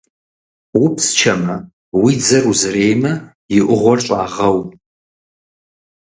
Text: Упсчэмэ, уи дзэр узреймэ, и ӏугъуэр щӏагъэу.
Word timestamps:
Упсчэмэ, 0.83 1.55
уи 2.01 2.11
дзэр 2.19 2.43
узреймэ, 2.51 3.13
и 3.57 3.57
ӏугъуэр 3.65 3.99
щӏагъэу. 4.05 4.57